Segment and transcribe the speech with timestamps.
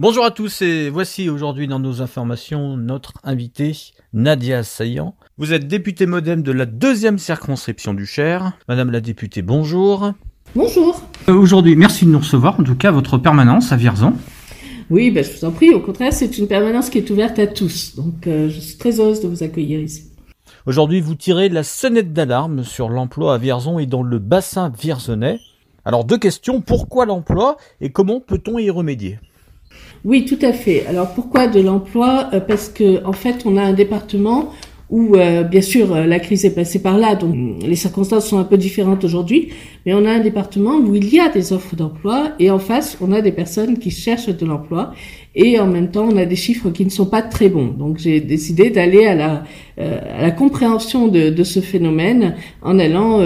[0.00, 3.76] Bonjour à tous et voici aujourd'hui dans nos informations notre invité
[4.12, 5.14] Nadia Saillant.
[5.38, 8.58] Vous êtes députée modem de la deuxième circonscription du Cher.
[8.66, 10.10] Madame la députée, bonjour.
[10.56, 11.00] Bonjour.
[11.28, 14.14] Euh, aujourd'hui, merci de nous recevoir, en tout cas votre permanence à Vierzon.
[14.90, 15.70] Oui, ben, je vous en prie.
[15.72, 17.94] Au contraire, c'est une permanence qui est ouverte à tous.
[17.94, 20.10] Donc, euh, je suis très heureuse de vous accueillir ici.
[20.66, 25.38] Aujourd'hui, vous tirez la sonnette d'alarme sur l'emploi à Vierzon et dans le bassin vierzonais.
[25.84, 26.62] Alors, deux questions.
[26.62, 29.20] Pourquoi l'emploi et comment peut-on y remédier?
[30.04, 30.84] Oui, tout à fait.
[30.86, 32.28] Alors, pourquoi de l'emploi?
[32.34, 34.52] Euh, Parce que, en fait, on a un département
[34.90, 37.34] où, euh, bien sûr, euh, la crise est passée par là, donc
[37.66, 39.48] les circonstances sont un peu différentes aujourd'hui,
[39.86, 42.98] mais on a un département où il y a des offres d'emploi et en face,
[43.00, 44.92] on a des personnes qui cherchent de l'emploi
[45.34, 47.68] et en même temps, on a des chiffres qui ne sont pas très bons.
[47.68, 49.44] Donc, j'ai décidé d'aller à la,
[49.80, 53.20] euh, la compréhension de, de, ce phénomène en allant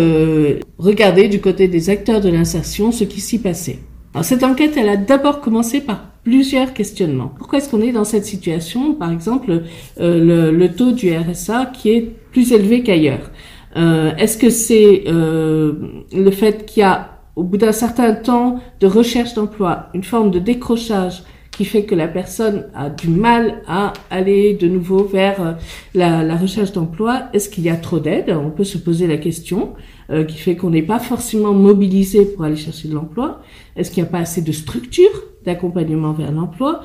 [0.79, 3.79] regarder du côté des acteurs de l'insertion ce qui s'y passait.
[4.15, 7.33] Alors, cette enquête, elle a d'abord commencé par plusieurs questionnements.
[7.39, 9.63] Pourquoi est-ce qu'on est dans cette situation Par exemple,
[9.99, 13.31] euh, le, le, taux du RSA qui est plus élevé qu'ailleurs?
[13.79, 15.73] Euh, est-ce que c'est euh,
[16.13, 20.31] le fait qu'il y a, au bout d'un certain temps de recherche d'emploi, une forme
[20.31, 25.41] de décrochage qui fait que la personne a du mal à aller de nouveau vers
[25.41, 25.53] euh,
[25.95, 27.23] la, la recherche d'emploi?
[27.33, 28.37] Est-ce qu'il y a trop d'aide?
[28.39, 29.73] On peut se poser la question,
[30.11, 33.43] euh, qui fait qu'on n'est pas forcément mobilisé pour aller chercher de l'emploi.
[33.77, 36.83] Est-ce qu'il n'y a pas assez de structures d'accompagnement vers l'emploi?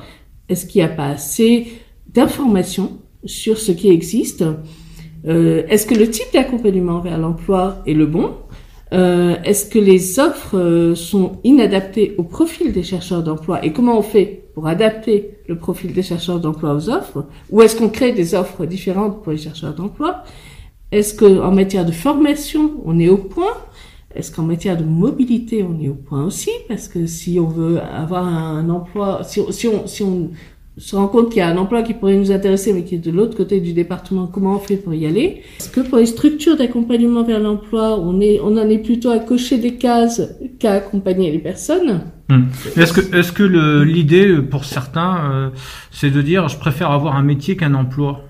[0.48, 1.66] Est-ce qu'il n'y a pas assez
[2.12, 4.44] d'informations sur ce qui existe?
[5.26, 8.32] Euh, Est-ce que le type d'accompagnement vers l'emploi est le bon?
[8.92, 13.64] Euh, Est-ce que les offres euh, sont inadaptées au profil des chercheurs d'emploi?
[13.64, 17.26] Et comment on fait pour adapter le profil des chercheurs d'emploi aux offres?
[17.50, 20.22] Ou est-ce qu'on crée des offres différentes pour les chercheurs d'emploi?
[20.92, 23.56] Est-ce qu'en matière de formation, on est au point?
[24.14, 26.50] Est-ce qu'en matière de mobilité, on est au point aussi?
[26.68, 30.30] Parce que si on veut avoir un emploi, si, si, on, si on
[30.76, 32.98] se rend compte qu'il y a un emploi qui pourrait nous intéresser, mais qui est
[32.98, 35.42] de l'autre côté du département, comment on fait pour y aller?
[35.58, 39.18] Est-ce que pour les structures d'accompagnement vers l'emploi, on, est, on en est plutôt à
[39.18, 40.22] cocher des cases
[40.58, 42.02] qu'à accompagner les personnes?
[42.30, 42.46] Hum.
[42.76, 43.42] Est-ce que, est-ce que
[43.82, 45.50] l'idée pour certains, euh,
[45.90, 48.22] c'est de dire je préfère avoir un métier qu'un emploi?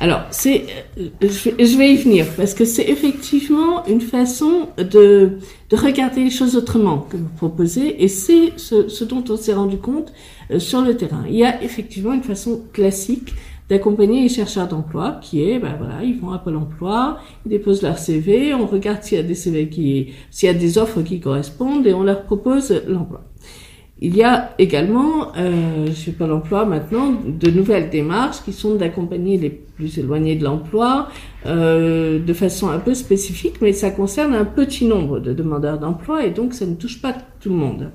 [0.00, 0.66] Alors, c'est,
[0.98, 5.38] euh, je vais y venir parce que c'est effectivement une façon de,
[5.70, 9.54] de regarder les choses autrement que vous proposez et c'est ce, ce dont on s'est
[9.54, 10.12] rendu compte
[10.52, 11.24] euh, sur le terrain.
[11.28, 13.34] Il y a effectivement une façon classique
[13.68, 17.82] d'accompagner les chercheurs d'emploi qui est, ben voilà, ils vont à Pôle emploi, ils déposent
[17.82, 21.02] leur CV, on regarde s'il y a des CV qui, s'il y a des offres
[21.02, 23.24] qui correspondent et on leur propose l'emploi.
[24.00, 29.36] Il y a également, euh, chez Pôle emploi maintenant, de nouvelles démarches qui sont d'accompagner
[29.36, 31.08] les plus éloignés de l'emploi
[31.46, 36.24] euh, de façon un peu spécifique, mais ça concerne un petit nombre de demandeurs d'emploi
[36.24, 37.90] et donc ça ne touche pas tout le monde.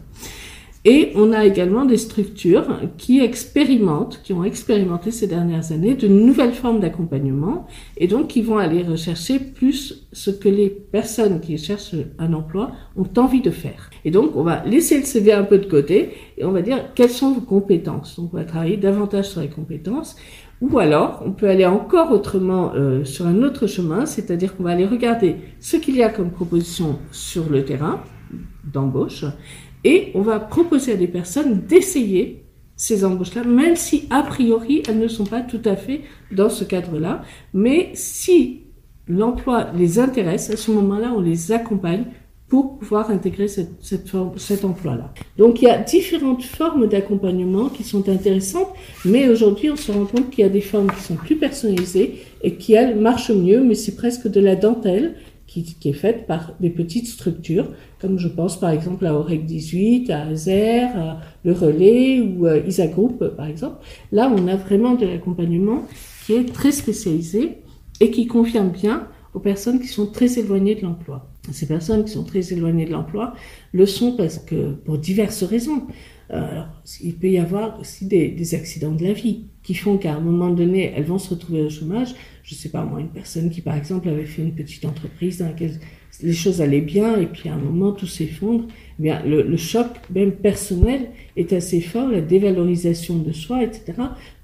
[0.86, 2.68] Et on a également des structures
[2.98, 8.42] qui expérimentent, qui ont expérimenté ces dernières années de nouvelles formes d'accompagnement et donc qui
[8.42, 13.50] vont aller rechercher plus ce que les personnes qui cherchent un emploi ont envie de
[13.50, 13.92] faire.
[14.04, 16.94] Et donc on va laisser le CV un peu de côté et on va dire
[16.96, 18.18] quelles sont vos compétences.
[18.20, 20.18] Donc on va travailler davantage sur les compétences.
[20.60, 24.72] Ou alors, on peut aller encore autrement euh, sur un autre chemin, c'est-à-dire qu'on va
[24.72, 28.02] aller regarder ce qu'il y a comme proposition sur le terrain
[28.72, 29.26] d'embauche
[29.84, 32.44] et on va proposer à des personnes d'essayer
[32.76, 36.02] ces embauches-là, même si a priori elles ne sont pas tout à fait
[36.32, 37.22] dans ce cadre-là.
[37.54, 38.62] Mais si
[39.08, 42.06] l'emploi les intéresse, à ce moment-là, on les accompagne
[42.48, 45.12] pour pouvoir intégrer cette, cette cet emploi-là.
[45.38, 48.68] Donc il y a différentes formes d'accompagnement qui sont intéressantes,
[49.06, 52.22] mais aujourd'hui on se rend compte qu'il y a des formes qui sont plus personnalisées
[52.44, 55.16] et qui elles marchent mieux, mais c'est presque de la dentelle
[55.54, 57.68] qui, qui, est faite par des petites structures,
[58.00, 62.88] comme je pense par exemple à OREC 18, à AZER, à Le Relais ou ISA
[62.88, 63.78] Group par exemple.
[64.12, 65.84] Là, on a vraiment de l'accompagnement
[66.26, 67.60] qui est très spécialisé
[68.00, 71.30] et qui convient bien aux personnes qui sont très éloignées de l'emploi.
[71.52, 73.34] Ces personnes qui sont très éloignées de l'emploi
[73.72, 75.88] le sont parce que pour diverses raisons.
[76.32, 76.68] Euh, alors,
[77.02, 80.20] il peut y avoir aussi des, des accidents de la vie qui font qu'à un
[80.20, 82.16] moment donné, elles vont se retrouver au chômage.
[82.44, 85.48] Je sais pas moi, une personne qui par exemple avait fait une petite entreprise dans
[85.48, 85.80] laquelle
[86.22, 88.66] les choses allaient bien et puis à un moment tout s'effondre.
[89.00, 93.94] Bien, le, le, choc même personnel est assez fort, la dévalorisation de soi, etc.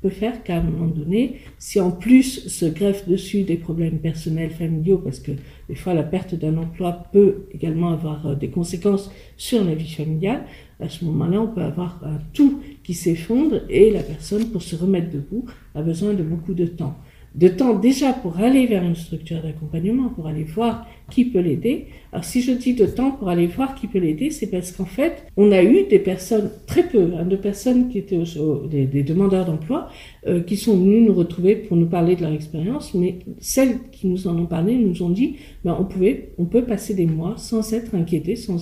[0.02, 4.50] peut faire qu'à un moment donné, si en plus se greffe dessus des problèmes personnels,
[4.50, 5.34] familiaux, parce que
[5.70, 9.92] des fois la perte d'un emploi peut également avoir euh, des conséquences sur la vie
[9.92, 10.46] familiale,
[10.80, 14.76] à ce moment-là, on peut avoir un tout qui s'effondre et la personne, pour se
[14.76, 15.46] remettre debout,
[15.76, 16.96] a besoin de beaucoup de temps.
[17.40, 21.86] De temps déjà pour aller vers une structure d'accompagnement, pour aller voir qui peut l'aider.
[22.12, 24.86] Alors si je dis de temps pour aller voir qui peut l'aider, c'est parce qu'en
[24.86, 28.22] fait, on a eu des personnes, très peu, hein, de personnes qui étaient
[28.70, 29.90] des, demandeurs d'emploi,
[30.28, 34.08] euh, qui sont venus nous retrouver pour nous parler de leur expérience, mais celles qui
[34.08, 37.36] nous en ont parlé nous ont dit, ben, on pouvait, on peut passer des mois
[37.38, 38.60] sans être inquiété, sans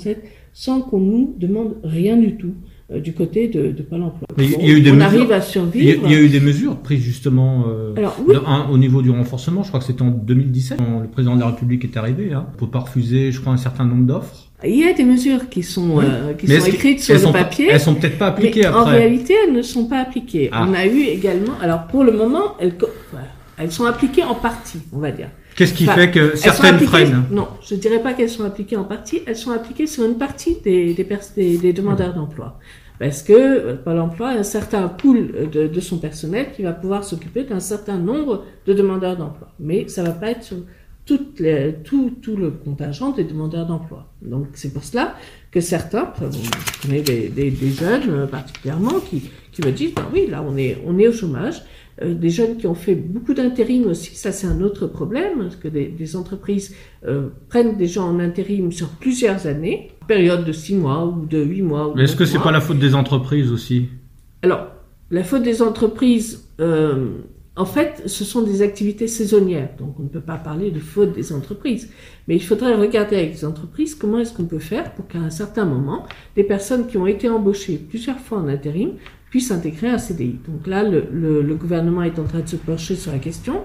[0.54, 2.54] sans qu'on nous demande rien du tout.
[2.90, 4.26] Euh, du côté de, de Pôle emploi.
[4.38, 6.04] il y a eu des on mesures, arrive à survivre.
[6.06, 8.34] Il y, a, eu des mesures prises justement euh, Alors, oui.
[8.72, 9.62] au niveau du renforcement.
[9.64, 12.32] Je crois que c'était en 2017 quand le président de la République est arrivé.
[12.32, 12.48] Hein.
[12.58, 14.48] Peut pas refuser, je crois, un certain nombre d'offres.
[14.64, 17.68] Il y a des mesures qui sont, euh, qui sont écrites sur le papier.
[17.70, 18.80] Elles sont peut-être pas appliquées mais après.
[18.80, 20.50] En réalité, elles ne sont pas appliquées.
[20.54, 20.66] Ah.
[20.66, 22.74] On a eu également, alors pour le moment, elles,
[23.58, 25.28] elles sont appliquées en partie, on va dire.
[25.58, 28.84] Qu'est-ce qui fait que certaines freinent Non, je ne dirais pas qu'elles sont appliquées en
[28.86, 29.22] partie.
[29.26, 32.60] Elles sont appliquées sur une partie des, des, des, des demandeurs d'emploi
[33.00, 36.74] parce que euh, Pôle emploi a un certain pool de, de son personnel qui va
[36.74, 39.50] pouvoir s'occuper d'un certain nombre de demandeurs d'emploi.
[39.60, 40.58] Mais ça va pas être sur
[41.06, 44.12] toutes les, tout, tout le contingent des demandeurs d'emploi.
[44.22, 45.16] Donc c'est pour cela
[45.52, 50.06] que certains, je connais des, des, des, jeunes euh, particulièrement, qui, qui me disent, ben
[50.14, 51.64] oui, là on est, on est au chômage,
[52.02, 55.56] euh, des jeunes qui ont fait beaucoup d'intérim aussi, ça c'est un autre problème, parce
[55.56, 60.52] que des, des entreprises euh, prennent des gens en intérim sur plusieurs années, période de
[60.52, 61.94] six mois ou de huit mois.
[61.96, 63.88] Mais est-ce que c'est pas la faute des entreprises aussi?
[64.44, 64.68] Alors,
[65.10, 67.10] la faute des entreprises, euh,
[67.56, 71.14] en fait, ce sont des activités saisonnières, donc on ne peut pas parler de faute
[71.14, 71.90] des entreprises.
[72.28, 75.32] Mais il faudrait regarder avec les entreprises comment est-ce qu'on peut faire pour qu'à un
[75.32, 76.06] certain moment,
[76.36, 78.92] des personnes qui ont été embauchées plusieurs fois en intérim
[79.30, 80.40] puisse intégrer un CDI.
[80.48, 83.64] Donc là, le, le, le, gouvernement est en train de se pencher sur la question,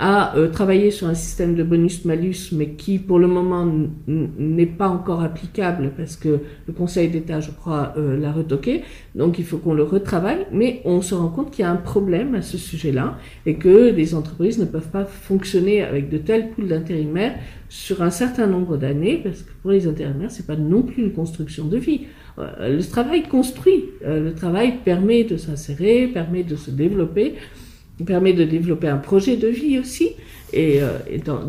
[0.00, 3.70] a euh, travaillé sur un système de bonus-malus, mais qui pour le moment
[4.08, 8.82] n'est pas encore applicable parce que le Conseil d'État, je crois, euh, l'a retoqué.
[9.14, 11.76] Donc il faut qu'on le retravaille, mais on se rend compte qu'il y a un
[11.76, 16.48] problème à ce sujet-là et que les entreprises ne peuvent pas fonctionner avec de tels
[16.48, 17.34] poules d'intérimaires
[17.68, 21.12] sur un certain nombre d'années, parce que pour les intérimaires, c'est pas non plus une
[21.12, 22.06] construction de vie.
[22.38, 27.34] Euh, le travail construit, euh, le travail permet de s'insérer, permet de se développer,
[28.04, 30.10] permet de développer un projet de vie aussi.
[30.52, 30.98] Et, euh,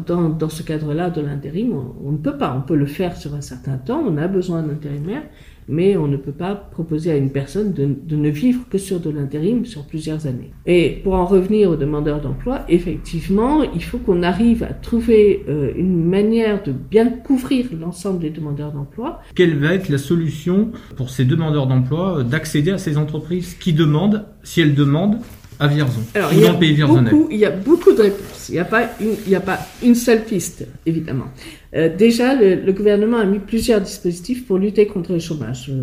[0.05, 2.55] dans, dans, ce cadre-là de l'intérim, on, ne peut pas.
[2.55, 5.23] On peut le faire sur un certain temps, on a besoin d'intérimaires,
[5.67, 8.99] mais on ne peut pas proposer à une personne de, de ne vivre que sur
[8.99, 10.51] de l'intérim sur plusieurs années.
[10.65, 15.71] Et pour en revenir aux demandeurs d'emploi, effectivement, il faut qu'on arrive à trouver euh,
[15.75, 19.21] une manière de bien couvrir l'ensemble des demandeurs d'emploi.
[19.33, 24.25] Quelle va être la solution pour ces demandeurs d'emploi d'accéder à ces entreprises qui demandent,
[24.43, 25.17] si elles demandent,
[25.61, 26.53] à Vierzon Alors, il y, a
[26.87, 28.49] beaucoup, il y a beaucoup de réponses.
[28.49, 31.27] Il n'y a, pas une, il a pas une seule piste, évidemment.
[31.75, 35.67] Euh, déjà, le, le, gouvernement a mis plusieurs dispositifs pour lutter contre le chômage.
[35.67, 35.73] Je,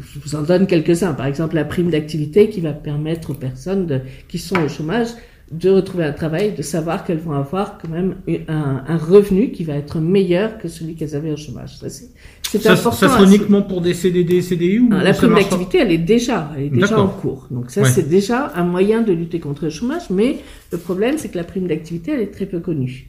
[0.00, 1.12] je vous en donne quelques-uns.
[1.12, 5.08] Par exemple, la prime d'activité qui va permettre aux personnes de, qui sont au chômage
[5.50, 8.14] de retrouver un travail, de savoir qu'elles vont avoir quand même
[8.48, 11.76] un, un, revenu qui va être meilleur que celui qu'elles avaient au chômage.
[11.76, 11.88] Ça,
[12.58, 12.92] c'est, important.
[12.92, 16.50] Ça sera uniquement pour des CDD, CDI ou non, La prime d'activité, elle est déjà,
[16.56, 17.46] elle est déjà en cours.
[17.50, 17.88] Donc ça, ouais.
[17.88, 20.10] c'est déjà un moyen de lutter contre le chômage.
[20.10, 20.38] Mais
[20.72, 23.08] le problème, c'est que la prime d'activité, elle est très peu connue.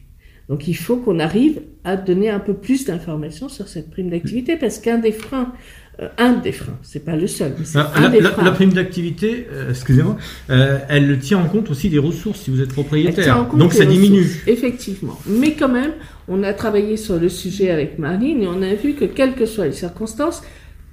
[0.50, 4.58] Donc il faut qu'on arrive à donner un peu plus d'informations sur cette prime d'activité
[4.58, 5.54] parce qu'un des freins
[6.02, 7.54] euh, un des freins, c'est pas le seul.
[7.60, 8.44] Mais la, un la, des la, freins.
[8.44, 10.18] la prime d'activité, euh, excusez-moi,
[10.50, 13.48] euh, elle tient en compte aussi des ressources si vous êtes propriétaire.
[13.56, 14.42] Donc ça diminue.
[14.48, 15.20] Effectivement.
[15.28, 15.92] Mais quand même,
[16.32, 19.46] on a travaillé sur le sujet avec Marine et on a vu que quelles que
[19.46, 20.42] soient les circonstances,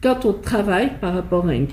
[0.03, 1.67] quand on travaille par rapport à une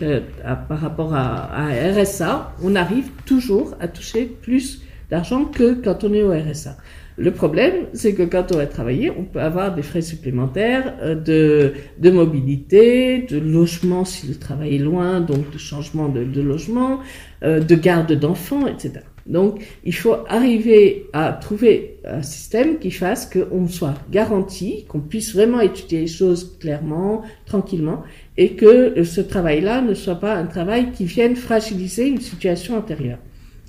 [1.96, 6.78] RSA, on arrive toujours à toucher plus d'argent que quand on est au RSA.
[7.18, 11.74] Le problème, c'est que quand on va travailler, on peut avoir des frais supplémentaires euh,
[11.98, 17.00] de, mobilité, de logement si le travail est loin, donc de changement de, de logement,
[17.44, 19.00] euh, de garde d'enfants, etc.
[19.25, 25.34] Donc, il faut arriver à trouver un système qui fasse qu'on soit garanti, qu'on puisse
[25.34, 28.03] vraiment étudier les choses clairement, tranquillement,
[28.38, 33.17] et que ce travail-là ne soit pas un travail qui vienne fragiliser une situation antérieure.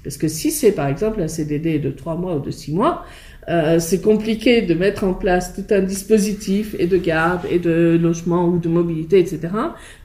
[0.04, 3.04] Parce que si c'est par exemple un CDD de trois mois ou de six mois,
[3.48, 7.98] euh, c'est compliqué de mettre en place tout un dispositif et de garde et de
[8.00, 9.48] logement ou de mobilité, etc.,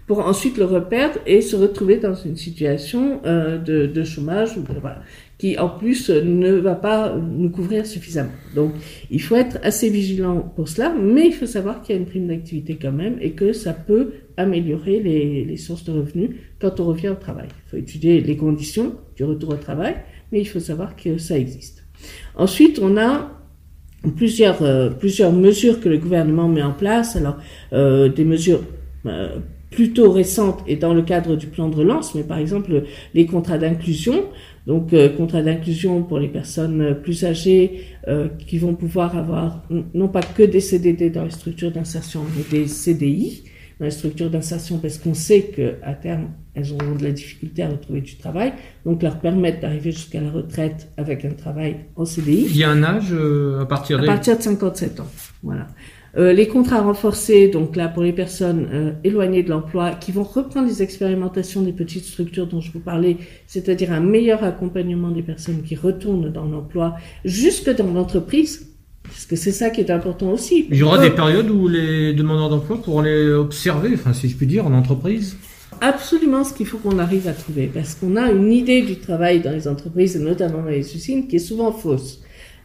[0.05, 4.61] pour ensuite le reperdre et se retrouver dans une situation euh, de, de, chômage ou
[4.61, 5.01] de, voilà,
[5.41, 8.29] qui en plus ne va pas nous couvrir suffisamment.
[8.53, 8.73] Donc
[9.09, 12.05] il faut être assez vigilant pour cela, mais il faut savoir qu'il y a une
[12.05, 16.29] prime d'activité quand même et que ça peut améliorer les, sources de revenus
[16.59, 17.47] quand on revient au travail.
[17.49, 19.95] Il faut étudier les conditions du retour au travail,
[20.31, 21.87] mais il faut savoir que ça existe.
[22.35, 23.31] Ensuite, on a
[24.15, 27.15] plusieurs, euh, plusieurs mesures que le gouvernement met en place.
[27.15, 27.37] Alors,
[27.73, 28.61] euh, des mesures
[29.07, 29.39] euh,
[29.71, 32.83] plutôt récentes et dans le cadre du plan de relance, mais par exemple
[33.13, 34.25] les contrats d'inclusion,
[34.67, 39.63] donc euh, contrats d'inclusion pour les personnes plus âgées euh, qui vont pouvoir avoir
[39.93, 43.43] non pas que des CDD dans les structures d'insertion, mais des CDI
[43.79, 47.69] dans les structures d'insertion parce qu'on sait qu'à terme, elles auront de la difficulté à
[47.69, 48.53] retrouver du travail,
[48.85, 52.45] donc leur permettre d'arriver jusqu'à la retraite avec un travail en CDI.
[52.49, 54.03] Il y a un âge euh, à partir de...
[54.03, 55.07] À partir de 57 ans,
[55.41, 55.67] voilà.
[56.17, 60.23] Euh, les contrats renforcés, donc là pour les personnes euh, éloignées de l'emploi, qui vont
[60.23, 65.21] reprendre les expérimentations des petites structures dont je vous parlais, c'est-à-dire un meilleur accompagnement des
[65.21, 68.67] personnes qui retournent dans l'emploi, jusque dans l'entreprise,
[69.03, 70.67] parce que c'est ça qui est important aussi.
[70.69, 74.35] Il y aura des périodes où les demandeurs d'emploi pourront les observer, enfin si je
[74.35, 75.37] puis dire, en entreprise
[75.81, 79.39] absolument ce qu'il faut qu'on arrive à trouver, parce qu'on a une idée du travail
[79.39, 82.21] dans les entreprises, et notamment dans les usines, qui est souvent fausse.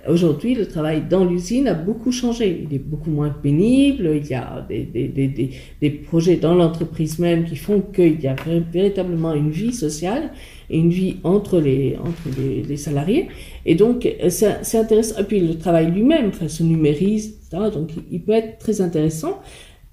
[0.08, 2.66] Aujourd'hui, le travail dans l'usine a beaucoup changé.
[2.68, 4.12] Il est beaucoup moins pénible.
[4.16, 8.26] Il y a des, des, des, des projets dans l'entreprise même qui font qu'il y
[8.26, 8.36] a
[8.72, 10.30] véritablement une vie sociale
[10.70, 13.28] et une vie entre les, entre les, salariés.
[13.64, 15.18] Et donc, c'est intéressant.
[15.20, 17.38] Et puis, le travail lui-même enfin, se numérise.
[17.50, 19.40] Donc, il peut être très intéressant.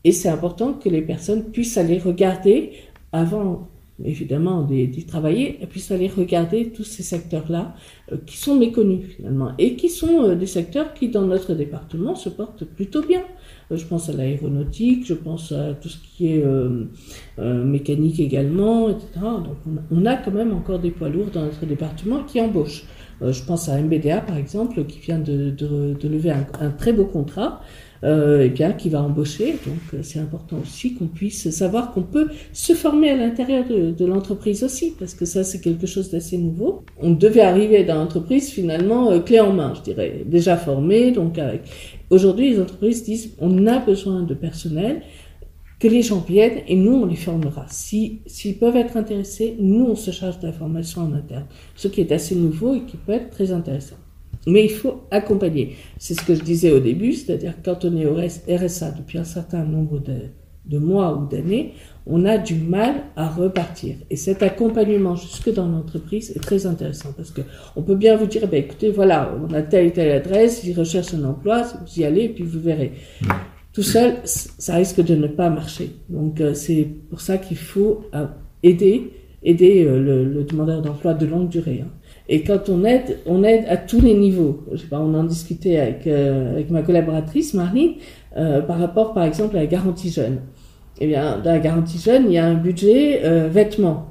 [0.04, 2.72] Et c'est important que les personnes puissent aller regarder
[3.12, 3.70] avant
[4.04, 7.76] évidemment d'y travailler, et puis aller regarder tous ces secteurs-là
[8.12, 12.16] euh, qui sont méconnus finalement, et qui sont euh, des secteurs qui dans notre département
[12.16, 13.22] se portent plutôt bien.
[13.72, 16.44] Euh, je pense à l'aéronautique, je pense à tout ce qui est
[17.38, 19.08] mécanique également, etc.
[19.16, 19.58] Donc
[19.92, 22.86] on a, quand même encore des poids lourds dans notre département qui embauchent.
[23.22, 25.56] je pense à MBDA par exemple, qui vient de,
[26.04, 27.62] lever un, très beau contrat
[28.04, 29.54] euh, eh bien, qui va embaucher.
[29.66, 33.92] Donc, euh, c'est important aussi qu'on puisse savoir qu'on peut se former à l'intérieur de,
[33.92, 36.84] de l'entreprise aussi, parce que ça, c'est quelque chose d'assez nouveau.
[37.00, 41.12] On devait arriver dans l'entreprise finalement euh, clé en main, je dirais, déjà formé.
[41.12, 41.62] Donc, avec...
[42.10, 45.02] aujourd'hui, les entreprises disent on a besoin de personnel
[45.80, 47.66] que les gens viennent et nous, on les formera.
[47.70, 51.46] Si, s'ils peuvent être intéressés, nous, on se charge de la formation en interne.
[51.76, 53.98] Ce qui est assez nouveau et qui peut être très intéressant.
[54.48, 55.76] Mais il faut accompagner.
[55.98, 59.24] C'est ce que je disais au début, c'est-à-dire quand on est au RSA depuis un
[59.24, 61.74] certain nombre de, mois ou d'années,
[62.06, 63.96] on a du mal à repartir.
[64.10, 67.42] Et cet accompagnement jusque dans l'entreprise est très intéressant parce que
[67.76, 70.78] on peut bien vous dire, ben, écoutez, voilà, on a telle et telle adresse, ils
[70.78, 72.94] recherchent un emploi, vous y allez, puis vous verrez.
[73.72, 75.92] Tout seul, ça risque de ne pas marcher.
[76.10, 78.28] Donc euh, c'est pour ça qu'il faut euh,
[78.62, 81.84] aider, aider euh, le, le demandeur d'emploi de longue durée.
[81.84, 81.90] Hein.
[82.30, 84.64] Et quand on aide, on aide à tous les niveaux.
[84.72, 87.94] Je sais pas, on en discutait avec, euh, avec ma collaboratrice Marine
[88.38, 90.40] euh, par rapport, par exemple, à la garantie jeune.
[91.00, 94.10] Eh bien, dans la garantie jeune, il y a un budget euh, vêtements.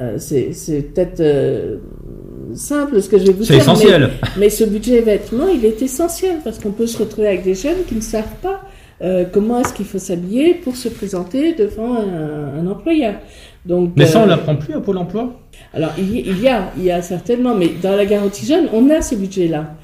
[0.00, 0.52] Euh, c'est
[0.94, 1.22] peut-être
[2.54, 3.46] simple ce que je vais vous dire.
[3.46, 4.10] C'est essentiel.
[4.22, 7.54] Mais, mais, ce budget vêtements, il est essentiel parce qu'on peut se retrouver avec des
[7.54, 8.62] jeunes qui ne savent pas
[9.32, 13.14] comment est-ce qu'il faut s'habiller pour se présenter devant un, un employeur.
[13.64, 15.38] Donc, mais ça, on l'apprend plus à Pôle Emploi?
[15.72, 19.00] Alors, il y, a, il y a certainement, mais dans la garantie jeune, on a
[19.00, 19.74] ce budget-là.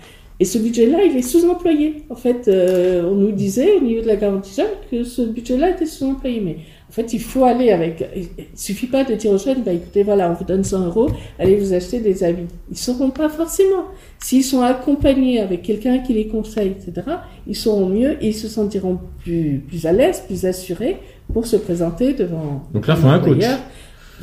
[0.40, 2.04] Et ce budget-là, il est sous-employé.
[2.10, 5.70] En fait, euh, on nous disait au niveau de la garantie jeune que ce budget-là
[5.70, 6.40] était sous-employé.
[6.40, 6.56] Mais
[6.88, 8.04] en fait, il faut aller avec.
[8.14, 11.10] Il suffit pas de dire aux jeunes, bah, écoutez, voilà, on vous donne 100 euros,
[11.40, 12.46] allez vous acheter des habits.
[12.70, 13.86] Ils sauront pas forcément.
[14.20, 17.06] S'ils sont accompagnés avec quelqu'un qui les conseille, etc.,
[17.46, 20.98] ils sauront mieux et ils se sentiront plus, plus à l'aise, plus assurés
[21.32, 22.64] pour se présenter devant.
[22.72, 23.44] Donc là, il faut un coach.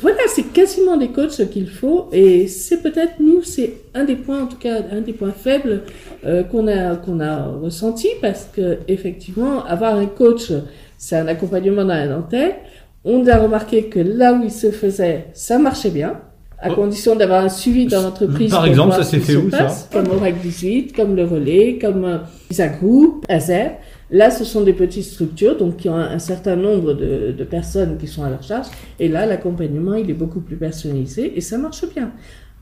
[0.00, 4.42] Voilà, c'est quasiment des coachs qu'il faut et c'est peut-être nous, c'est un des points,
[4.42, 5.84] en tout cas, un des points faibles
[6.26, 10.52] euh, qu'on a qu'on a ressenti parce que effectivement, avoir un coach,
[10.98, 12.56] c'est un accompagnement dans la dentelle.
[13.04, 16.20] On a remarqué que là où il se faisait, ça marchait bien
[16.58, 16.74] à oh.
[16.74, 18.50] condition d'avoir un suivi dans l'entreprise.
[18.50, 22.18] Par exemple, ça s'est fait où ça Comme Oracle 18, comme le Relais, comme euh,
[22.50, 23.72] Isa Group, Azer.
[24.10, 27.98] Là, ce sont des petites structures, donc qui ont un, certain nombre de, de, personnes
[27.98, 28.68] qui sont à leur charge.
[29.00, 32.12] Et là, l'accompagnement, il est beaucoup plus personnalisé et ça marche bien.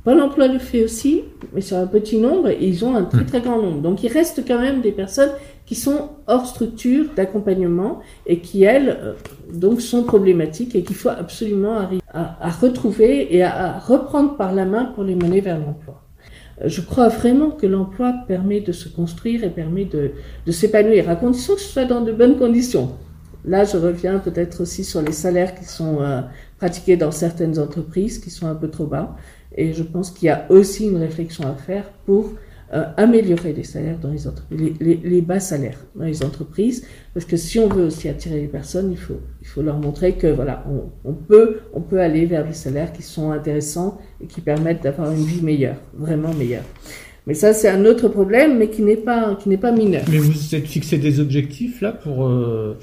[0.04, 1.22] Pôle emploi le fait aussi,
[1.54, 3.80] mais sur un petit nombre, et ils ont un très très grand nombre.
[3.80, 5.30] Donc il reste quand même des personnes
[5.64, 9.12] qui sont hors structure d'accompagnement et qui, elles, euh,
[9.50, 14.36] donc sont problématiques et qu'il faut absolument arriver à, à retrouver et à, à reprendre
[14.36, 16.03] par la main pour les mener vers l'emploi.
[16.64, 20.12] Je crois vraiment que l'emploi permet de se construire et permet de,
[20.52, 22.92] s'épanouir, à condition que ce soit dans de bonnes conditions.
[23.44, 26.22] Là, je reviens peut-être aussi sur les salaires qui sont euh,
[26.58, 29.16] pratiqués dans certaines entreprises, qui sont un peu trop bas.
[29.56, 32.32] Et je pense qu'il y a aussi une réflexion à faire pour
[32.74, 37.36] euh, améliorer les salaires dans les entreprises, les, bas salaires dans les entreprises, parce que
[37.36, 40.64] si on veut aussi attirer les personnes, il faut, il faut leur montrer que voilà,
[41.04, 45.12] on peut, on peut aller vers des salaires qui sont intéressants et qui permettent d'avoir
[45.12, 46.64] une vie meilleure, vraiment meilleure.
[47.26, 50.02] Mais ça, c'est un autre problème, mais qui n'est pas, qui n'est pas mineur.
[50.10, 52.76] Mais vous vous êtes fixé des objectifs là pour euh,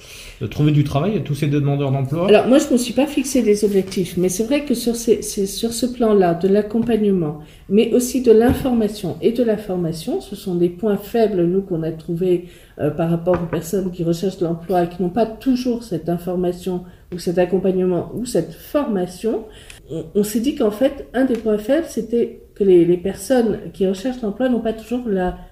[0.49, 2.27] trouver du travail à tous ces demandeurs d'emploi?
[2.27, 5.21] Alors moi, je me suis pas fixé des objectifs, mais c'est vrai que sur, ces,
[5.21, 10.55] sur ce plan-là, de l'accompagnement, mais aussi de l'information et de la formation, ce sont
[10.55, 12.45] des points faibles nous qu'on a trouvé
[12.79, 16.83] euh, par rapport aux personnes qui recherchent l'emploi et qui n'ont pas toujours cette information
[17.13, 19.45] ou cet accompagnement ou cette formation.
[19.91, 23.87] On, on s'est dit qu'en fait, un des points faibles, c'était que les, personnes qui
[23.87, 25.03] recherchent l'emploi n'ont pas toujours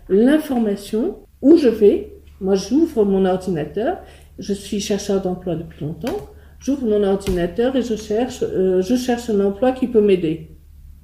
[0.09, 2.13] l'information où je vais.
[2.41, 3.97] Moi, j'ouvre mon ordinateur.
[4.37, 6.29] Je suis chercheur d'emploi depuis longtemps.
[6.59, 10.51] J'ouvre mon ordinateur et je cherche, euh, je cherche un emploi qui peut m'aider.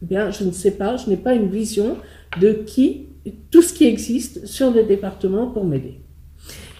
[0.02, 1.98] Eh bien, je ne sais pas, je n'ai pas une vision
[2.42, 3.08] de qui,
[3.52, 6.02] tout ce qui existe sur le département pour m'aider.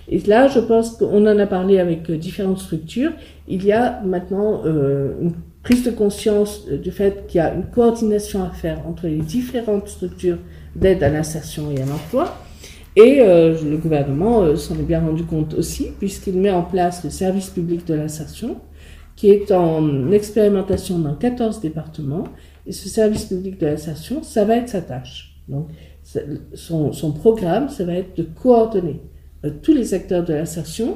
[0.08, 3.14] Et là, je pense qu'on en a parlé avec différentes structures.
[3.48, 5.14] Il y a maintenant euh,
[5.66, 9.88] prise de conscience du fait qu'il y a une coordination à faire entre les différentes
[9.88, 10.38] structures
[10.76, 12.38] d'aide à l'insertion et à l'emploi.
[12.96, 17.04] Et euh, le gouvernement euh, s'en est bien rendu compte aussi, puisqu'il met en place
[17.04, 18.58] le service public de l'insertion,
[19.16, 22.26] qui est en expérimentation dans 14 départements.
[22.68, 25.36] Et ce service public de l'insertion, ça va être sa tâche.
[25.48, 25.70] Donc,
[26.54, 29.02] son, programme, ça va être de coordonner
[29.44, 30.94] euh, tous les acteurs de l'insertion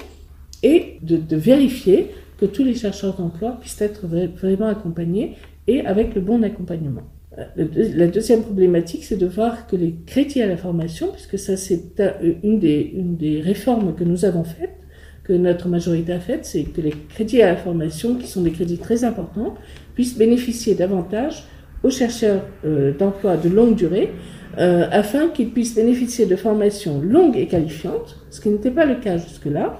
[0.61, 5.35] et de vérifier que tous les chercheurs d'emploi puissent être vraiment accompagnés
[5.67, 7.03] et avec le bon accompagnement.
[7.37, 7.65] Euh,
[7.95, 12.01] la deuxième problématique, c'est de voir que les crédits à la formation, puisque ça c'est
[12.43, 14.75] une des, une des réformes que nous avons faites,
[15.23, 18.51] que notre majorité a faites, c'est que les crédits à la formation, qui sont des
[18.51, 19.53] crédits très importants,
[19.93, 21.43] puissent bénéficier davantage
[21.83, 24.11] aux chercheurs euh, d'emploi de longue durée,
[24.57, 28.95] euh, afin qu'ils puissent bénéficier de formations longues et qualifiantes, ce qui n'était pas le
[28.95, 29.77] cas jusque-là,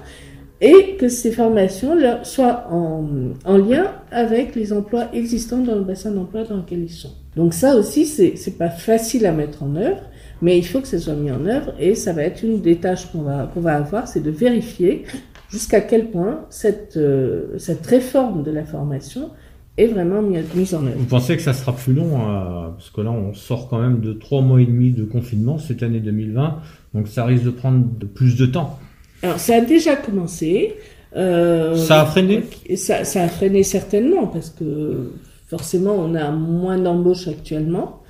[0.60, 3.06] et que ces formations soient en,
[3.44, 7.12] en, lien avec les emplois existants dans le bassin d'emploi dans lequel ils sont.
[7.36, 10.02] Donc ça aussi, c'est, pas facile à mettre en œuvre,
[10.42, 12.76] mais il faut que ça soit mis en œuvre et ça va être une des
[12.76, 15.04] tâches qu'on va, qu'on va avoir, c'est de vérifier
[15.50, 19.30] jusqu'à quel point cette, euh, cette réforme de la formation
[19.78, 20.96] est vraiment mise en œuvre.
[20.98, 24.00] Vous pensez que ça sera plus long, euh, parce que là on sort quand même
[24.00, 26.58] de trois mois et demi de confinement cette année 2020,
[26.94, 28.78] donc ça risque de prendre plus de temps.
[29.22, 30.76] Alors, ça a déjà commencé.
[31.16, 32.44] Euh, ça a freiné?
[32.76, 35.12] ça, ça, a freiné certainement, parce que
[35.48, 38.02] forcément, on a moins d'embauches actuellement.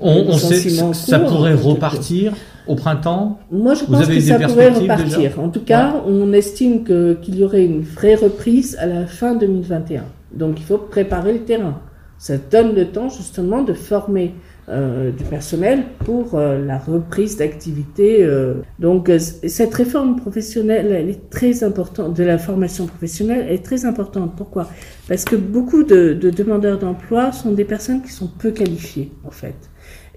[0.00, 2.34] On, on sait que ça pourrait repartir
[2.66, 3.38] au printemps?
[3.50, 5.40] Moi, je pense que ça pourrait repartir.
[5.40, 6.00] En tout cas, ouais.
[6.06, 10.04] on estime qu'il y aurait une vraie reprise à la fin 2021.
[10.32, 11.80] Donc, il faut préparer le terrain.
[12.18, 14.34] Ça donne le temps, justement, de former
[14.70, 18.22] euh, du personnel pour euh, la reprise d'activité.
[18.22, 18.54] Euh.
[18.78, 23.84] Donc cette réforme professionnelle, elle est très importante, de la formation professionnelle, elle est très
[23.84, 24.36] importante.
[24.36, 24.70] Pourquoi?
[25.08, 29.32] Parce que beaucoup de, de demandeurs d'emploi sont des personnes qui sont peu qualifiées, en
[29.32, 29.56] fait.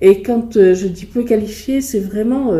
[0.01, 2.51] Et quand je dis peu qualifiées, c'est vraiment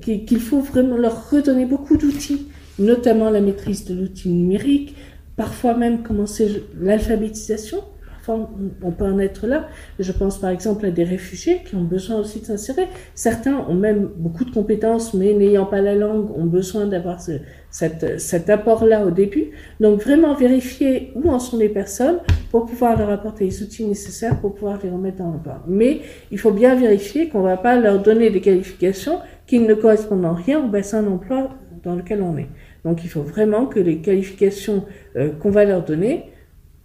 [0.00, 4.96] qu'il faut vraiment leur redonner beaucoup d'outils, notamment la maîtrise de l'outil numérique,
[5.36, 7.84] parfois même commencer l'alphabétisation
[8.28, 9.68] on peut en être là.
[9.98, 12.86] Je pense par exemple à des réfugiés qui ont besoin aussi de s'insérer.
[13.14, 17.32] Certains ont même beaucoup de compétences, mais n'ayant pas la langue, ont besoin d'avoir ce,
[17.70, 19.50] cet, apport-là au début.
[19.80, 22.18] Donc vraiment vérifier où en sont les personnes
[22.50, 25.62] pour pouvoir leur apporter les outils nécessaires pour pouvoir les remettre en l'emploi.
[25.66, 29.74] Mais il faut bien vérifier qu'on ne va pas leur donner des qualifications qui ne
[29.74, 31.50] correspondent en rien au bassin d'emploi
[31.82, 32.48] dans lequel on est.
[32.84, 34.84] Donc il faut vraiment que les qualifications
[35.16, 36.31] euh, qu'on va leur donner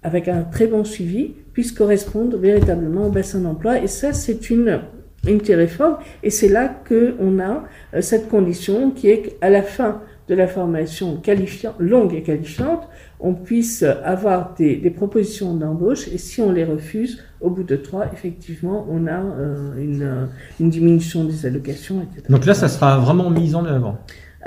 [0.08, 3.80] avec un très bon suivi, puisse correspondre véritablement au bassin d'emploi.
[3.80, 4.80] Et ça, c'est une,
[5.28, 5.98] une réforme.
[6.24, 10.48] Et c'est là qu'on a euh, cette condition qui est qu'à la fin de la
[10.48, 12.88] formation qualifiante, longue et qualifiante,
[13.20, 17.76] on puisse avoir des, des propositions d'embauche et si on les refuse, au bout de
[17.76, 20.28] trois, effectivement, on a euh, une,
[20.60, 22.28] une, diminution des allocations, etc.
[22.30, 23.98] Donc là, ça sera vraiment mis en œuvre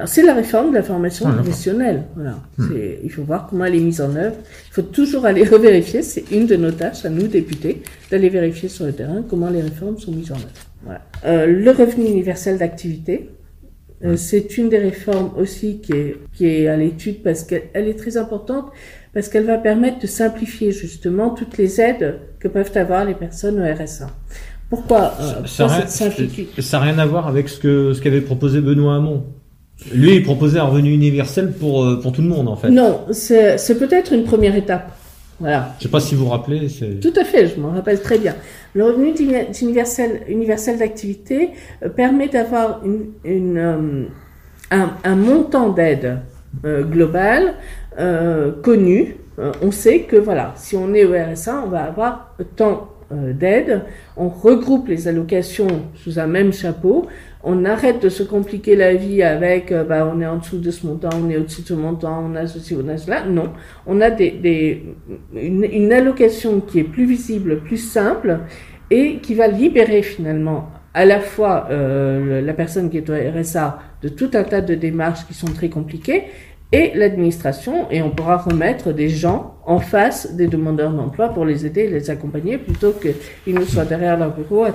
[0.06, 2.04] c'est la réforme de la formation ah, professionnelle.
[2.14, 2.38] Voilà.
[2.58, 2.68] Hmm.
[3.02, 4.36] Il faut voir comment elle est mise en œuvre.
[4.68, 6.02] Il faut toujours aller revérifier.
[6.02, 9.62] C'est une de nos tâches, à nous, députés, d'aller vérifier sur le terrain comment les
[9.62, 10.48] réformes sont mises en œuvre.
[10.84, 11.02] Voilà.
[11.26, 13.30] Euh, le revenu universel d'activité,
[14.02, 17.98] euh, c'est une des réformes aussi qui est, qui est à l'étude parce qu'elle est
[17.98, 18.70] très importante,
[19.12, 23.60] parce qu'elle va permettre de simplifier justement toutes les aides que peuvent avoir les personnes
[23.60, 24.06] au RSA.
[24.70, 29.24] Pourquoi euh, ça n'a rien à voir avec ce que ce qu'avait proposé Benoît Hamon.
[29.92, 32.70] Lui, il proposait un revenu universel pour, euh, pour tout le monde, en fait.
[32.70, 34.92] Non, c'est peut-être une première étape.
[35.40, 35.74] Voilà.
[35.78, 36.68] Je sais pas si vous vous rappelez.
[37.00, 38.34] Tout à fait, je m'en rappelle très bien.
[38.74, 39.14] Le revenu
[39.62, 41.50] universel, universel d'activité
[41.82, 44.04] euh, permet d'avoir une, une euh,
[44.70, 46.18] un, un, montant d'aide
[46.64, 47.54] euh, global
[47.98, 49.16] euh, connu.
[49.62, 53.82] on sait que voilà, si on est au RSA, on va avoir tant d'aide,
[54.16, 55.66] on regroupe les allocations
[55.96, 57.06] sous un même chapeau,
[57.42, 60.70] on arrête de se compliquer la vie avec euh, bah, on est en dessous de
[60.70, 63.24] ce montant, on est au-dessus de ce montant, on a ceci, on a cela.
[63.24, 63.52] Non,
[63.86, 64.84] on a des,
[65.34, 68.40] une, allocation qui est plus visible, plus simple
[68.90, 73.78] et qui va libérer finalement à la fois euh, la personne qui est au RSA
[74.02, 76.24] de tout un tas de démarches qui sont très compliquées
[76.72, 81.66] et l'administration, et on pourra remettre des gens en face des demandeurs d'emploi pour les
[81.66, 84.72] aider et les accompagner, plutôt qu'ils ne soient derrière leur bureau à,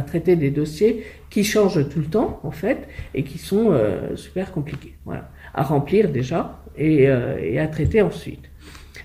[0.00, 4.50] traiter des dossiers qui changent tout le temps, en fait, et qui sont euh, super
[4.50, 8.50] compliqués, voilà, à remplir déjà et, euh, et à traiter ensuite.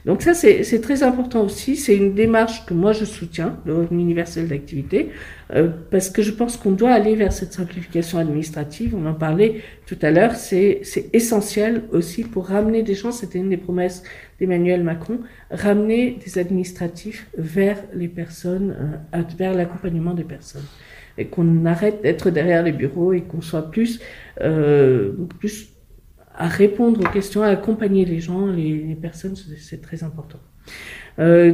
[0.06, 1.78] Donc ça, c'est très important aussi.
[1.78, 5.12] C'est une démarche que moi je soutiens, le revenu universel d'activité,
[5.54, 8.96] euh, parce que je pense qu'on doit aller vers cette simplification administrative.
[8.96, 10.36] On en parlait tout à l'heure.
[10.36, 10.82] C'est
[11.14, 13.14] essentiel aussi pour ramener des gens.
[13.14, 14.04] C'était une des promesses
[14.40, 18.76] d'Emmanuel Macron, ramener des administratifs vers les personnes,
[19.14, 20.66] euh, vers l'accompagnement des personnes,
[21.18, 24.02] et qu'on arrête d'être derrière les bureaux et qu'on soit plus,
[24.42, 25.73] euh, plus
[26.36, 30.40] à répondre aux questions, à accompagner les gens, les, personnes, c'est très important.
[31.20, 31.54] Euh,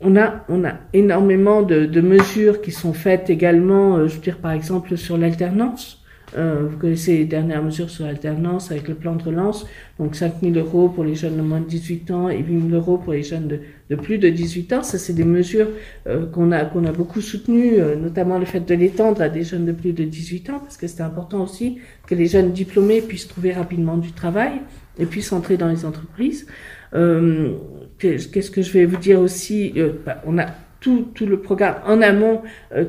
[0.00, 4.20] on a, on a énormément de, de, mesures qui sont faites également, euh, je veux
[4.20, 6.04] dire par exemple sur l'alternance.
[6.36, 9.66] Euh, vous connaissez les dernières mesures sur l'alternance avec le plan de relance,
[9.98, 12.74] donc 5 000 euros pour les jeunes de moins de 18 ans et 8 000
[12.74, 14.82] euros pour les jeunes de, de plus de 18 ans.
[14.82, 15.68] Ça, c'est des mesures
[16.06, 19.42] euh, qu'on a, qu'on a beaucoup soutenues, euh, notamment le fait de l'étendre à des
[19.42, 23.00] jeunes de plus de 18 ans, parce que c'est important aussi que les jeunes diplômés
[23.00, 24.52] puissent trouver rapidement du travail
[24.98, 26.46] et puissent entrer dans les entreprises.
[26.94, 27.52] Euh,
[27.98, 30.46] qu'est-ce que je vais vous dire aussi bah, On a
[30.80, 32.42] tout, tout, le programme en amont,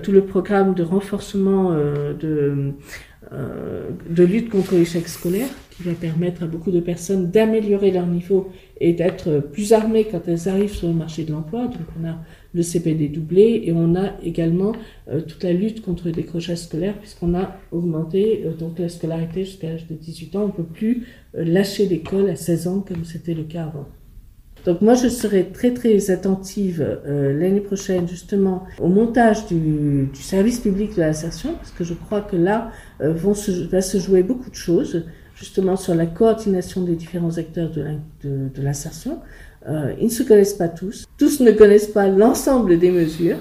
[0.04, 2.74] tout le programme de renforcement euh, de
[4.24, 8.50] lutte contre l'échec scolaire, qui va permettre à beaucoup de personnes d'améliorer leur niveau
[8.82, 11.68] et d'être plus armées quand elles arrivent sur le marché de l'emploi.
[11.68, 12.18] Donc on a
[12.54, 14.74] le CPD doublé et on a également
[15.10, 19.46] euh, toute la lutte contre le décrochage scolaire puisqu'on a augmenté euh, donc la scolarité
[19.46, 20.44] jusqu'à l'âge de 18 ans.
[20.44, 23.88] On ne peut plus lâcher l'école à 16 ans comme c'était le cas avant.
[24.66, 30.22] Donc moi, je serai très très attentive euh, l'année prochaine justement au montage du, du,
[30.22, 33.98] service public de l'insertion, parce que je crois que là euh, vont se, va se
[33.98, 39.20] jouer beaucoup de choses, justement sur la coordination des différents acteurs de l'insertion.
[39.68, 43.38] Euh, ils ne se connaissent pas tous, tous ne connaissent pas l'ensemble des mesures,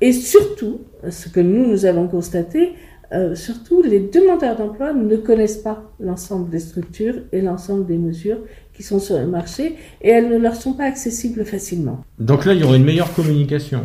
[0.00, 2.74] et surtout, ce que nous, nous avons constaté,
[3.12, 8.38] euh, surtout, les demandeurs d'emploi ne connaissent pas l'ensemble des structures et l'ensemble des mesures
[8.74, 12.04] qui sont sur le marché et elles ne leur sont pas accessibles facilement.
[12.18, 13.84] Donc là, il y aurait une meilleure communication.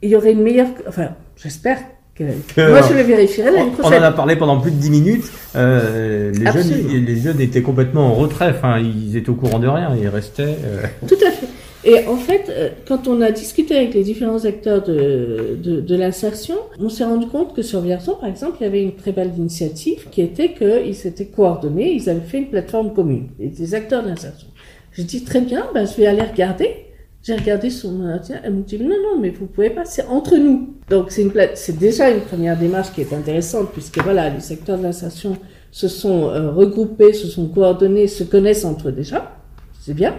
[0.00, 1.78] Il y aurait une meilleure, enfin, j'espère
[2.14, 4.00] que, moi je le vérifierai l'année prochaine.
[4.00, 5.24] On en a parlé pendant plus de dix minutes.
[5.56, 8.50] Euh, les, jeunes, les jeunes étaient complètement en retrait.
[8.50, 9.96] Enfin, ils étaient au courant de rien.
[10.00, 10.56] Ils restaient.
[10.64, 10.82] Euh...
[11.06, 11.41] Tout à fait.
[11.84, 15.96] Et en fait, euh, quand on a discuté avec les différents acteurs de, de, de
[15.96, 19.10] l'insertion, on s'est rendu compte que sur Vierson, par exemple, il y avait une très
[19.10, 24.04] belle initiative qui était qu'ils s'étaient coordonnés, ils avaient fait une plateforme commune, des acteurs
[24.04, 24.46] d'insertion.
[24.92, 26.68] Je dis très bien, ben, je vais aller regarder.
[27.24, 30.36] J'ai regardé son entretien, elle me dit non, non, mais vous pouvez pas, c'est entre
[30.36, 30.74] nous.
[30.90, 34.76] Donc c'est une c'est déjà une première démarche qui est intéressante puisque voilà, les secteurs
[34.76, 35.36] de l'insertion
[35.70, 39.36] se sont euh, regroupés, se sont coordonnés, se connaissent entre eux déjà.
[39.80, 40.16] C'est bien.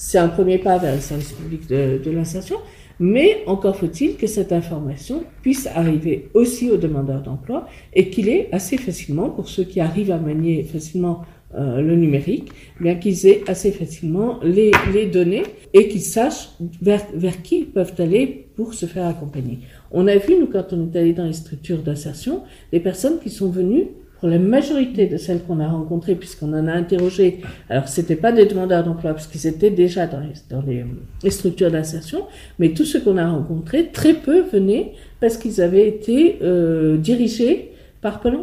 [0.00, 2.58] C'est un premier pas vers le service public de, de l'insertion,
[3.00, 8.48] mais encore faut-il que cette information puisse arriver aussi aux demandeurs d'emploi et qu'il ait
[8.52, 11.22] assez facilement, pour ceux qui arrivent à manier facilement
[11.56, 15.42] euh, le numérique, bien qu'ils aient assez facilement les, les données
[15.74, 19.58] et qu'ils sachent vers, vers qui ils peuvent aller pour se faire accompagner.
[19.90, 23.30] On a vu, nous, quand on est allé dans les structures d'insertion, des personnes qui
[23.30, 23.88] sont venues
[24.20, 28.32] pour la majorité de celles qu'on a rencontrées, puisqu'on en a interrogé, alors c'était pas
[28.32, 32.26] des demandeurs d'emploi, parce qu'ils étaient déjà dans les, dans les, structures d'insertion,
[32.58, 37.72] mais tous ceux qu'on a rencontrés, très peu venaient parce qu'ils avaient été euh, dirigés
[38.00, 38.38] par Pôle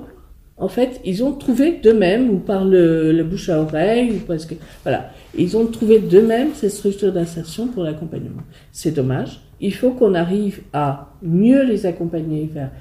[0.58, 4.46] En fait, ils ont trouvé d'eux-mêmes, ou par le, le, bouche à oreille, ou parce
[4.46, 8.44] que, voilà, ils ont trouvé d'eux-mêmes ces structures d'insertion pour l'accompagnement.
[8.72, 9.42] C'est dommage.
[9.60, 12.72] Il faut qu'on arrive à mieux les accompagner vers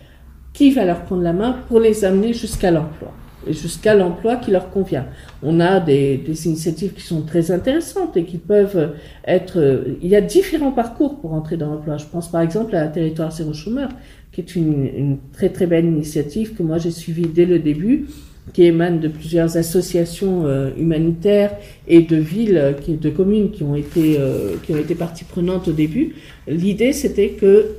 [0.55, 3.12] qui va leur prendre la main pour les amener jusqu'à l'emploi
[3.47, 5.05] et jusqu'à l'emploi qui leur convient.
[5.43, 8.95] On a des, des, initiatives qui sont très intéressantes et qui peuvent
[9.27, 9.85] être...
[10.01, 11.99] Il y a différents parcours pour entrer dans l'emploi.
[11.99, 13.90] Je pense par exemple à Territoire Zéro Chômeur,
[14.33, 18.07] qui est une, une très très belle initiative que moi j'ai suivie dès le début,
[18.53, 21.57] qui émane de plusieurs associations euh, humanitaires
[21.88, 25.69] et de villes, qui, de communes qui ont été euh, qui ont été partie prenante
[25.69, 26.14] au début.
[26.47, 27.77] L'idée c'était que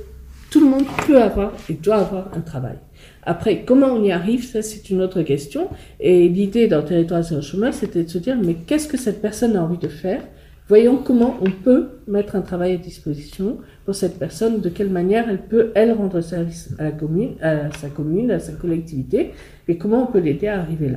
[0.56, 2.78] tout le monde peut avoir et doit avoir un travail.
[3.24, 5.68] Après, comment on y arrive, ça c'est une autre question.
[6.00, 9.54] Et l'idée dans Territoire zéro chômeur, c'était de se dire, mais qu'est-ce que cette personne
[9.54, 10.22] a envie de faire?
[10.68, 15.28] Voyons comment on peut mettre un travail à disposition pour cette personne, de quelle manière
[15.28, 19.32] elle peut, elle, rendre service à la commune, à sa commune, à sa collectivité,
[19.68, 20.96] et comment on peut l'aider à arriver là.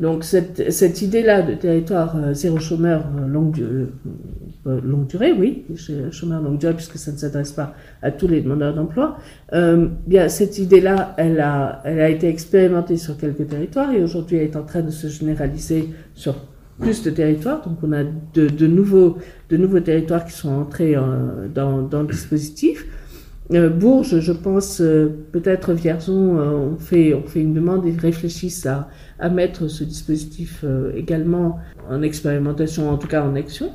[0.00, 5.64] Donc cette, cette idée-là de territoire euh, zéro chômeur euh, longue, euh, longue durée, oui,
[6.10, 9.18] chômeur longue durée puisque ça ne s'adresse pas à tous les demandeurs d'emploi,
[9.52, 14.38] euh, bien cette idée-là, elle a, elle a été expérimentée sur quelques territoires et aujourd'hui
[14.38, 16.34] elle est en train de se généraliser sur
[16.80, 17.62] plus de territoires.
[17.66, 19.18] Donc on a de, de nouveaux,
[19.50, 20.96] de nouveaux territoires qui sont entrés
[21.54, 22.86] dans, dans le dispositif.
[23.54, 27.92] Euh, Bourges, je pense, euh, peut-être Vierzon, euh, on, fait, on fait une demande et
[27.92, 28.88] réfléchissent à,
[29.18, 33.70] à mettre ce dispositif également en expérimentation, en tout cas en action.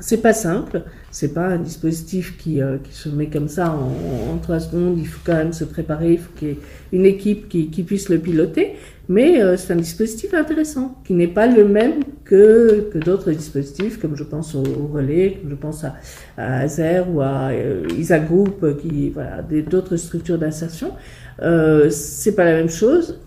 [0.00, 4.38] C'est pas simple, c'est pas un dispositif qui, qui se met comme ça en, en,
[4.38, 4.96] trois secondes.
[4.96, 6.58] Il faut quand même se préparer, il faut qu'il y ait
[6.92, 8.76] une équipe qui, qui puisse le piloter.
[9.08, 13.98] Mais euh, c'est un dispositif intéressant, qui n'est pas le même que, que d'autres dispositifs,
[13.98, 15.94] comme je pense au, relais, comme je pense à,
[16.36, 20.92] à Azer ou à euh, Isa Group, qui voilà, d'autres structures d'insertion.
[21.40, 23.18] Euh, c'est pas la même chose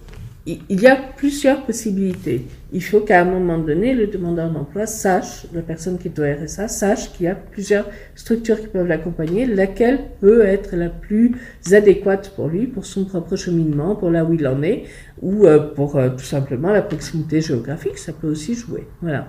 [0.47, 2.47] il y a plusieurs possibilités.
[2.73, 6.23] Il faut qu'à un moment donné, le demandeur d'emploi sache, la personne qui est au
[6.23, 11.35] RSA, sache qu'il y a plusieurs structures qui peuvent l'accompagner, laquelle peut être la plus
[11.71, 14.85] adéquate pour lui, pour son propre cheminement, pour là où il en est,
[15.21, 18.87] ou euh, pour euh, tout simplement la proximité géographique, ça peut aussi jouer.
[19.01, 19.27] Voilà.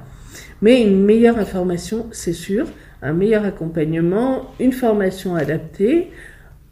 [0.62, 2.66] Mais une meilleure information, c'est sûr,
[3.02, 6.10] un meilleur accompagnement, une formation adaptée,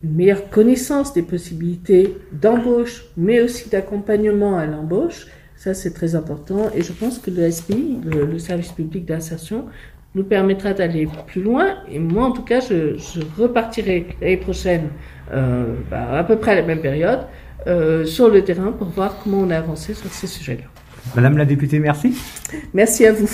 [0.03, 5.27] une meilleure connaissance des possibilités d'embauche, mais aussi d'accompagnement à l'embauche.
[5.57, 6.71] Ça, c'est très important.
[6.75, 9.67] Et je pense que le SPI, le, service public d'insertion,
[10.15, 11.75] nous permettra d'aller plus loin.
[11.91, 14.89] Et moi, en tout cas, je, je repartirai l'année prochaine,
[15.33, 17.21] euh, bah, à peu près à la même période,
[17.67, 20.65] euh, sur le terrain pour voir comment on a avancé sur ces sujets-là.
[21.15, 22.17] Madame la députée, merci.
[22.73, 23.29] Merci à vous.